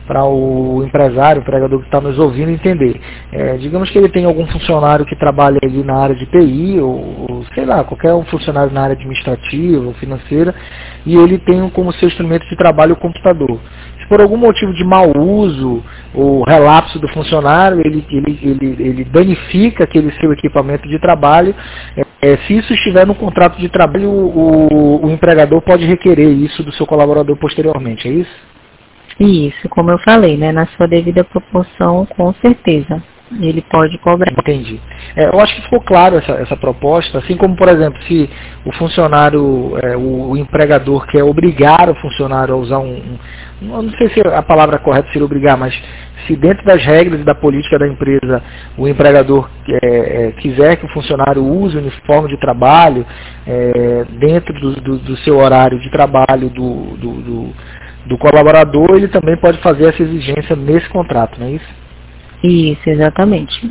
para 0.06 0.24
o 0.24 0.82
empresário, 0.84 1.40
o 1.40 1.42
empregador 1.44 1.78
que 1.78 1.84
está 1.86 2.00
nos 2.00 2.18
ouvindo 2.18 2.50
entender. 2.50 3.00
É, 3.32 3.56
digamos 3.58 3.88
que 3.90 3.96
ele 3.96 4.08
tem 4.08 4.24
algum 4.24 4.44
funcionário 4.48 5.06
que 5.06 5.14
trabalha 5.14 5.60
ali 5.62 5.84
na 5.84 5.94
área 5.94 6.16
de 6.16 6.26
TI, 6.26 6.80
ou, 6.80 7.26
ou 7.30 7.44
sei 7.54 7.64
lá, 7.64 7.84
qualquer 7.84 8.12
um 8.12 8.24
funcionário 8.24 8.72
na 8.72 8.82
área 8.82 8.94
administrativa 8.94 9.94
financeira, 9.94 10.52
e 11.06 11.16
ele 11.16 11.38
tem 11.38 11.70
como 11.70 11.92
seu 11.92 12.08
instrumento 12.08 12.44
de 12.48 12.56
trabalho 12.56 12.94
o 12.94 12.96
computador 12.96 13.60
por 14.10 14.20
algum 14.20 14.36
motivo 14.36 14.74
de 14.74 14.82
mau 14.82 15.16
uso 15.16 15.84
ou 16.12 16.42
relapso 16.42 16.98
do 16.98 17.06
funcionário, 17.10 17.80
ele, 17.80 18.04
ele, 18.10 18.38
ele, 18.42 18.76
ele 18.82 19.04
danifica 19.04 19.84
aquele 19.84 20.10
seu 20.18 20.32
equipamento 20.32 20.88
de 20.88 20.98
trabalho. 20.98 21.54
É, 22.20 22.36
se 22.38 22.58
isso 22.58 22.74
estiver 22.74 23.06
no 23.06 23.14
contrato 23.14 23.56
de 23.60 23.68
trabalho, 23.68 24.10
o, 24.10 25.06
o 25.06 25.10
empregador 25.10 25.62
pode 25.62 25.86
requerer 25.86 26.28
isso 26.28 26.64
do 26.64 26.72
seu 26.72 26.84
colaborador 26.84 27.36
posteriormente, 27.36 28.08
é 28.08 28.10
isso? 28.10 28.50
Isso, 29.20 29.68
como 29.68 29.92
eu 29.92 29.98
falei, 29.98 30.36
né, 30.36 30.50
na 30.50 30.66
sua 30.66 30.88
devida 30.88 31.22
proporção, 31.22 32.04
com 32.06 32.34
certeza. 32.34 33.00
Ele 33.38 33.62
pode 33.62 33.96
cobrar. 33.98 34.32
Entendi. 34.32 34.80
É, 35.14 35.26
eu 35.26 35.40
acho 35.40 35.54
que 35.54 35.62
ficou 35.62 35.80
claro 35.80 36.16
essa, 36.16 36.32
essa 36.32 36.56
proposta, 36.56 37.18
assim 37.18 37.36
como, 37.36 37.54
por 37.54 37.68
exemplo, 37.68 38.02
se 38.02 38.28
o 38.64 38.72
funcionário, 38.72 39.78
é, 39.82 39.96
o, 39.96 40.30
o, 40.30 40.36
empregador 40.36 41.06
quer 41.06 41.22
obrigar 41.22 41.88
o 41.88 41.94
funcionário 41.96 42.54
a 42.54 42.56
usar 42.56 42.78
um, 42.78 43.18
um, 43.62 43.82
não 43.82 43.90
sei 43.92 44.08
se 44.10 44.20
a 44.20 44.42
palavra 44.42 44.78
correta 44.80 45.08
seria 45.12 45.24
obrigar, 45.24 45.56
mas 45.56 45.72
se 46.26 46.34
dentro 46.34 46.64
das 46.64 46.84
regras 46.84 47.20
e 47.20 47.24
da 47.24 47.34
política 47.34 47.78
da 47.78 47.86
empresa 47.86 48.42
o 48.76 48.88
empregador 48.88 49.48
é, 49.68 50.26
é, 50.26 50.32
quiser 50.32 50.76
que 50.76 50.86
o 50.86 50.92
funcionário 50.92 51.44
use 51.44 51.76
o 51.76 51.80
uniforme 51.80 52.28
de 52.28 52.36
trabalho 52.38 53.06
é, 53.46 54.04
dentro 54.18 54.52
do, 54.54 54.80
do, 54.80 54.98
do, 54.98 55.16
seu 55.18 55.38
horário 55.38 55.78
de 55.78 55.88
trabalho 55.90 56.50
do, 56.50 56.96
do, 56.96 57.54
do 58.06 58.18
colaborador, 58.18 58.96
ele 58.96 59.08
também 59.08 59.36
pode 59.36 59.58
fazer 59.58 59.90
essa 59.90 60.02
exigência 60.02 60.56
nesse 60.56 60.88
contrato, 60.88 61.38
não 61.38 61.46
é 61.46 61.52
isso? 61.52 61.79
Isso, 62.42 62.88
exatamente. 62.88 63.70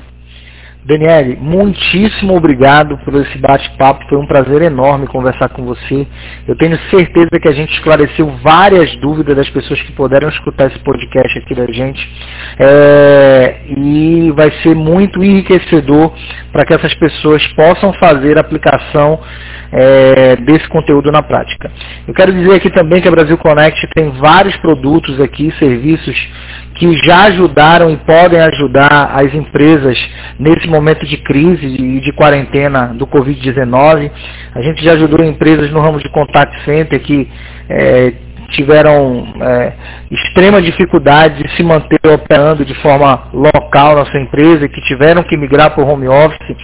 Daniele, 0.86 1.36
muitíssimo 1.36 2.36
obrigado 2.36 2.98
por 3.00 3.14
esse 3.16 3.38
bate-papo. 3.38 4.08
Foi 4.08 4.18
um 4.18 4.26
prazer 4.26 4.62
enorme 4.62 5.08
conversar 5.08 5.50
com 5.50 5.64
você. 5.64 6.08
Eu 6.48 6.56
tenho 6.56 6.80
certeza 6.90 7.30
que 7.40 7.50
a 7.50 7.52
gente 7.52 7.74
esclareceu 7.74 8.28
várias 8.42 8.96
dúvidas 8.98 9.36
das 9.36 9.50
pessoas 9.50 9.82
que 9.82 9.92
puderam 9.92 10.30
escutar 10.30 10.68
esse 10.68 10.80
podcast 10.80 11.38
aqui 11.38 11.54
da 11.54 11.66
gente. 11.72 12.10
É, 12.62 13.56
e 13.70 14.32
vai 14.36 14.52
ser 14.62 14.76
muito 14.76 15.24
enriquecedor 15.24 16.12
para 16.52 16.66
que 16.66 16.74
essas 16.74 16.94
pessoas 16.96 17.46
possam 17.54 17.94
fazer 17.94 18.38
a 18.38 18.42
aplicação 18.42 19.18
é, 19.72 20.36
desse 20.36 20.68
conteúdo 20.68 21.12
na 21.12 21.22
prática. 21.22 21.72
Eu 22.08 22.14
quero 22.14 22.34
dizer 22.34 22.56
aqui 22.56 22.70
também 22.70 23.02
que 23.02 23.08
a 23.08 23.12
Brasil 23.12 23.38
Connect 23.38 23.88
tem 23.96 24.10
vários 24.12 24.56
produtos 24.58 25.22
aqui, 25.22 25.54
serviços 25.58 26.28
que 26.76 26.94
já 27.04 27.26
ajudaram 27.26 27.90
e 27.92 27.98
podem 27.98 28.40
ajudar 28.40 29.12
as 29.14 29.34
empresas 29.34 29.98
nesse 30.40 30.68
momento 30.68 31.06
de 31.06 31.18
crise 31.18 31.66
e 31.66 32.00
de 32.00 32.12
quarentena 32.14 32.94
do 32.94 33.06
Covid-19. 33.06 34.12
A 34.56 34.62
gente 34.62 34.84
já 34.84 34.94
ajudou 34.94 35.24
empresas 35.26 35.70
no 35.72 35.82
ramo 35.82 36.00
de 36.00 36.10
contact 36.10 36.64
center 36.64 37.00
que 37.02 37.30
é, 37.70 38.14
tiveram 38.50 39.34
é, 39.42 39.74
extrema 40.12 40.62
dificuldade 40.62 41.44
de 41.44 41.56
se 41.56 41.64
manter 41.64 42.00
operando 42.06 42.66
de 42.66 42.74
forma 42.76 43.28
local 43.34 43.96
na 43.96 44.06
sua 44.06 44.20
empresa, 44.20 44.68
que 44.68 44.82
tiveram 44.82 45.24
que 45.24 45.38
migrar 45.38 45.72
para 45.72 45.84
o 45.84 45.88
home 45.88 46.08
office. 46.08 46.56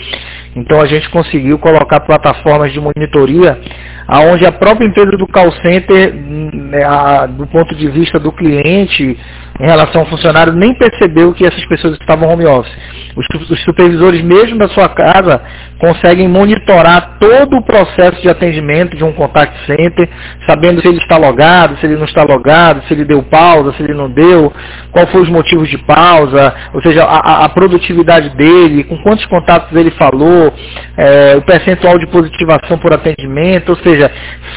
Então 0.55 0.79
a 0.81 0.85
gente 0.85 1.09
conseguiu 1.09 1.59
colocar 1.59 1.99
plataformas 2.01 2.71
de 2.71 2.79
monitoria 2.79 3.59
aonde 4.07 4.45
a 4.45 4.51
própria 4.51 4.85
empresa 4.85 5.11
do 5.11 5.27
call 5.27 5.51
center, 5.61 6.13
né, 6.13 6.83
a, 6.83 7.25
do 7.25 7.47
ponto 7.47 7.73
de 7.75 7.87
vista 7.89 8.19
do 8.19 8.31
cliente, 8.31 9.17
em 9.59 9.65
relação 9.65 10.01
ao 10.01 10.07
funcionário, 10.07 10.53
nem 10.53 10.73
percebeu 10.73 11.33
que 11.33 11.45
essas 11.45 11.65
pessoas 11.65 11.97
estavam 11.99 12.29
home 12.29 12.45
office. 12.45 12.73
Os, 13.15 13.49
os 13.49 13.63
supervisores, 13.63 14.21
mesmo 14.21 14.57
da 14.57 14.67
sua 14.67 14.89
casa, 14.89 15.41
conseguem 15.79 16.27
monitorar 16.27 17.17
todo 17.19 17.57
o 17.57 17.63
processo 17.63 18.21
de 18.21 18.29
atendimento 18.29 18.97
de 18.97 19.03
um 19.03 19.13
contact 19.13 19.55
center, 19.65 20.09
sabendo 20.45 20.81
se 20.81 20.87
ele 20.87 20.97
está 20.97 21.17
logado, 21.17 21.77
se 21.79 21.85
ele 21.85 21.95
não 21.95 22.03
está 22.03 22.23
logado, 22.23 22.83
se 22.85 22.93
ele 22.93 23.05
deu 23.05 23.23
pausa, 23.23 23.73
se 23.73 23.83
ele 23.83 23.93
não 23.93 24.09
deu, 24.09 24.51
qual 24.91 25.07
foi 25.07 25.21
os 25.21 25.29
motivos 25.29 25.69
de 25.69 25.77
pausa, 25.77 26.53
ou 26.73 26.81
seja, 26.81 27.03
a, 27.03 27.45
a 27.45 27.49
produtividade 27.49 28.29
dele, 28.35 28.83
com 28.83 28.97
quantos 28.97 29.25
contatos 29.27 29.75
ele 29.77 29.91
falou, 29.91 30.53
é, 30.97 31.35
o 31.37 31.41
percentual 31.41 31.97
de 31.97 32.07
positivação 32.07 32.77
por 32.77 32.93
atendimento, 32.93 33.69
ou 33.69 33.77
seja, 33.77 34.11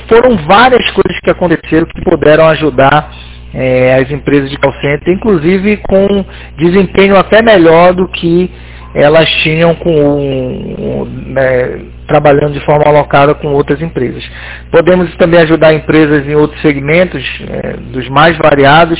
foram 0.08 0.36
várias 0.38 0.90
coisas 0.90 1.20
que 1.22 1.30
aconteceram 1.30 1.86
que 1.86 2.02
puderam 2.02 2.48
ajudar 2.48 3.10
é, 3.54 3.94
as 3.94 4.10
empresas 4.10 4.50
de 4.50 4.58
call 4.58 4.72
center, 4.80 5.14
inclusive 5.14 5.78
com 5.78 6.24
desempenho 6.56 7.16
até 7.16 7.42
melhor 7.42 7.94
do 7.94 8.08
que 8.08 8.50
elas 8.94 9.28
tinham 9.42 9.74
com 9.74 11.06
né, 11.26 11.80
trabalhando 12.06 12.54
de 12.54 12.64
forma 12.64 12.84
alocada 12.86 13.34
com 13.34 13.48
outras 13.48 13.80
empresas. 13.82 14.24
Podemos 14.70 15.14
também 15.16 15.40
ajudar 15.40 15.74
empresas 15.74 16.26
em 16.26 16.34
outros 16.34 16.60
segmentos, 16.62 17.22
é, 17.48 17.74
dos 17.92 18.08
mais 18.08 18.36
variados, 18.38 18.98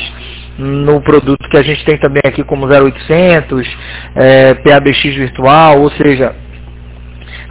no 0.57 1.01
produto 1.01 1.49
que 1.49 1.57
a 1.57 1.61
gente 1.63 1.83
tem 1.85 1.97
também 1.97 2.21
aqui 2.25 2.43
como 2.43 2.67
0800, 2.67 3.77
é, 4.15 4.53
PABX 4.55 5.15
virtual, 5.15 5.81
ou 5.81 5.89
seja, 5.91 6.35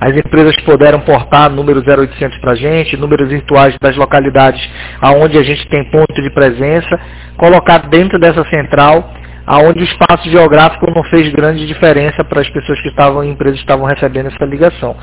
as 0.00 0.16
empresas 0.16 0.56
puderam 0.60 1.00
portar 1.00 1.50
número 1.50 1.80
0800 1.80 2.38
para 2.38 2.52
a 2.52 2.56
gente, 2.56 2.96
números 2.96 3.28
virtuais 3.28 3.76
das 3.80 3.96
localidades 3.96 4.60
aonde 5.00 5.38
a 5.38 5.42
gente 5.42 5.66
tem 5.68 5.84
ponto 5.90 6.22
de 6.22 6.30
presença, 6.30 6.98
colocar 7.36 7.88
dentro 7.88 8.18
dessa 8.18 8.44
central 8.44 9.12
aonde 9.48 9.80
o 9.80 9.84
espaço 9.84 10.28
geográfico 10.28 10.86
não 10.94 11.02
fez 11.04 11.32
grande 11.32 11.66
diferença 11.66 12.22
para 12.22 12.42
as 12.42 12.50
pessoas 12.50 12.78
que 12.82 12.88
estavam 12.88 13.24
em 13.24 13.30
empresas 13.30 13.56
que 13.56 13.64
estavam 13.64 13.86
recebendo 13.86 14.26
essa 14.26 14.44
ligação. 14.44 14.94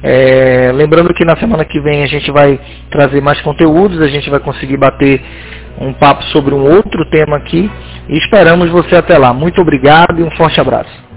É, 0.00 0.70
lembrando 0.72 1.12
que 1.12 1.24
na 1.24 1.36
semana 1.36 1.64
que 1.64 1.80
vem 1.80 2.04
a 2.04 2.06
gente 2.06 2.30
vai 2.30 2.60
trazer 2.90 3.20
mais 3.20 3.40
conteúdos, 3.40 4.00
a 4.00 4.06
gente 4.06 4.30
vai 4.30 4.38
conseguir 4.38 4.76
bater 4.76 5.20
um 5.80 5.92
papo 5.92 6.22
sobre 6.26 6.54
um 6.54 6.62
outro 6.62 7.04
tema 7.10 7.36
aqui 7.36 7.68
e 8.08 8.16
esperamos 8.18 8.70
você 8.70 8.94
até 8.94 9.18
lá. 9.18 9.32
Muito 9.32 9.60
obrigado 9.60 10.20
e 10.20 10.22
um 10.22 10.30
forte 10.30 10.60
abraço. 10.60 11.07